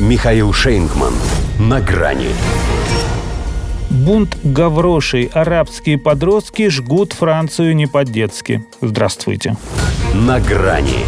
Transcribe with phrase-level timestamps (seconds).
[0.00, 1.14] Михаил Шейнгман.
[1.60, 2.30] На грани.
[3.90, 5.30] Бунт гаврошей.
[5.32, 8.66] Арабские подростки жгут Францию не по-детски.
[8.80, 9.56] Здравствуйте.
[10.12, 10.98] На грани.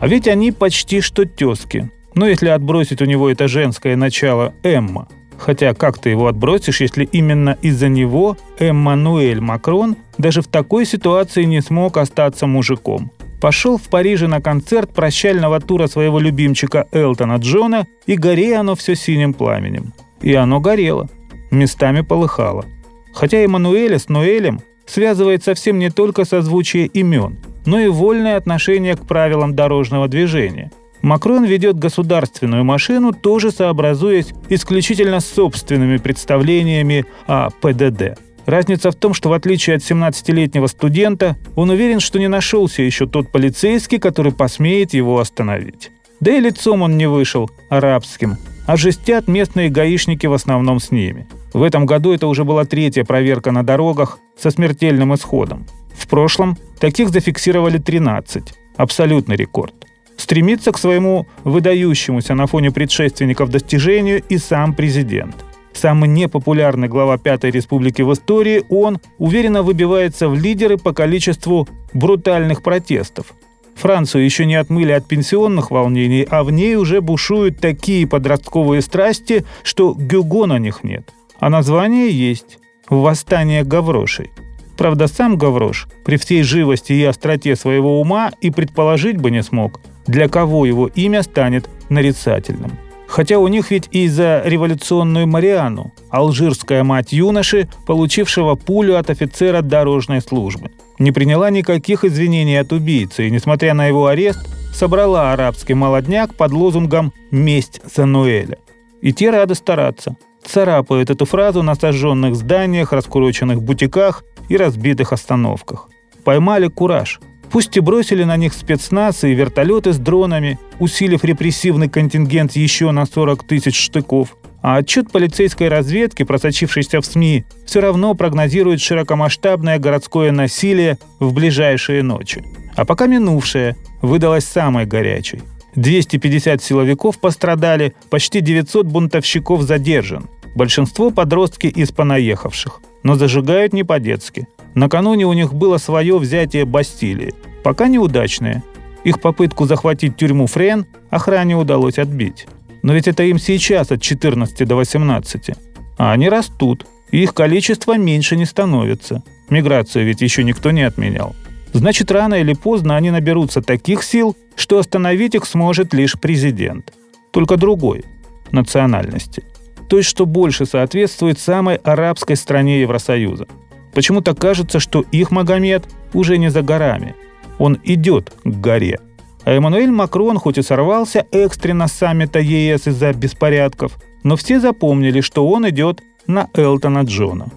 [0.00, 1.90] А ведь они почти что тески.
[2.14, 5.08] Ну, если отбросить у него это женское начало Эмма.
[5.38, 11.44] Хотя как ты его отбросишь, если именно из-за него Эммануэль Макрон даже в такой ситуации
[11.44, 13.10] не смог остаться мужиком?
[13.44, 18.96] Пошел в Париже на концерт прощального тура своего любимчика Элтона Джона, и горе оно все
[18.96, 19.92] синим пламенем.
[20.22, 21.10] И оно горело.
[21.50, 22.64] Местами полыхало.
[23.12, 29.06] Хотя Эммануэля с Ноэлем связывает совсем не только созвучие имен– но и вольное отношение к
[29.06, 30.70] правилам дорожного движения.
[31.02, 38.18] Макрон ведет государственную машину, тоже сообразуясь исключительно собственными представлениями о ПДД.
[38.46, 43.06] Разница в том, что в отличие от 17-летнего студента, он уверен, что не нашелся еще
[43.06, 45.90] тот полицейский, который посмеет его остановить.
[46.20, 48.36] Да и лицом он не вышел арабским,
[48.66, 51.26] а жестят местные гаишники в основном с ними.
[51.52, 55.66] В этом году это уже была третья проверка на дорогах со смертельным исходом.
[55.96, 58.42] В прошлом таких зафиксировали 13.
[58.76, 59.74] Абсолютный рекорд.
[60.16, 65.43] Стремится к своему выдающемуся на фоне предшественников достижению и сам президент.
[65.74, 72.62] Самый непопулярный глава Пятой Республики в истории, он уверенно выбивается в лидеры по количеству брутальных
[72.62, 73.34] протестов.
[73.74, 79.44] Францию еще не отмыли от пенсионных волнений, а в ней уже бушуют такие подростковые страсти,
[79.64, 81.12] что гюго на них нет.
[81.40, 82.58] А название есть–
[82.88, 84.30] «Восстание гаврошей».
[84.76, 89.80] Правда, сам Гаврош при всей живости и остроте своего ума и предположить бы не смог,
[90.06, 92.72] для кого его имя станет нарицательным.
[93.06, 99.62] Хотя у них ведь и за революционную Мариану, алжирская мать юноши, получившего пулю от офицера
[99.62, 100.70] дорожной службы.
[100.98, 106.52] Не приняла никаких извинений от убийцы и, несмотря на его арест, собрала арабский молодняк под
[106.52, 108.58] лозунгом «Месть за Нуэля».
[109.00, 110.16] И те рады стараться.
[110.44, 115.88] Царапают эту фразу на сожженных зданиях, раскуроченных бутиках и разбитых остановках.
[116.24, 117.20] Поймали кураж.
[117.54, 123.06] Пусть и бросили на них спецназ и вертолеты с дронами, усилив репрессивный контингент еще на
[123.06, 124.36] 40 тысяч штыков.
[124.60, 132.02] А отчет полицейской разведки, просочившийся в СМИ, все равно прогнозирует широкомасштабное городское насилие в ближайшие
[132.02, 132.44] ночи.
[132.74, 135.42] А пока минувшее выдалось самой горячей.
[135.76, 140.28] 250 силовиков пострадали, почти 900 бунтовщиков задержан.
[140.56, 144.48] Большинство подростки из понаехавших– но зажигают не по-детски.
[144.74, 147.34] Накануне у них было свое взятие Бастилии.
[147.62, 148.62] Пока неудачное.
[149.04, 152.46] Их попытку захватить тюрьму Френ охране удалось отбить.
[152.82, 155.50] Но ведь это им сейчас от 14 до 18.
[155.98, 159.22] А они растут, и их количество меньше не становится.
[159.48, 161.34] Миграцию ведь еще никто не отменял.
[161.72, 166.92] Значит, рано или поздно они наберутся таких сил, что остановить их сможет лишь президент.
[167.32, 168.04] Только другой–
[168.52, 169.42] национальности–
[169.88, 173.46] то есть что больше соответствует самой арабской стране Евросоюза.
[173.94, 177.14] Почему-то кажется, что их Магомед уже не за горами.
[177.58, 178.98] Он идет к горе.
[179.44, 185.20] А Эммануэль Макрон хоть и сорвался экстренно с саммита ЕС из-за беспорядков, но все запомнили,
[185.20, 187.48] что он идет на Элтона Джона.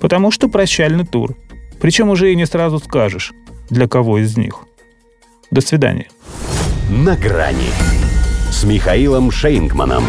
[0.00, 1.36] Потому что прощальный тур.
[1.80, 3.32] Причем уже и не сразу скажешь,
[3.70, 4.64] для кого из них.
[5.50, 6.08] До свидания.
[6.90, 7.70] На грани
[8.50, 10.04] с Михаилом Шейнгманом.